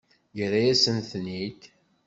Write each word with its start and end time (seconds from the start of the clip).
Yerra-yasent-ten-id? 0.37 1.61